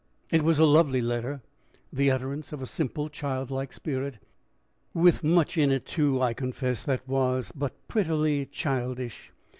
It 0.31 0.41
was 0.41 0.57
a 0.57 0.65
lovely 0.65 0.99
letter 0.99 1.43
the 1.93 2.09
utterance 2.09 2.51
of 2.51 2.63
a 2.63 2.65
simple, 2.65 3.07
childlike 3.07 3.71
spirit 3.71 4.17
with 4.95 5.23
much 5.23 5.59
in 5.59 5.71
it, 5.71 5.85
too, 5.85 6.19
I 6.19 6.33
confess, 6.33 6.81
that 6.85 7.07
was 7.07 7.51
but 7.55 7.87
prettily 7.87 8.47
childish. 8.47 9.31